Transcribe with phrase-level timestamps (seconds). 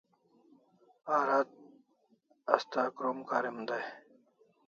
[1.15, 1.49] A rat
[2.55, 3.85] asta krom karim day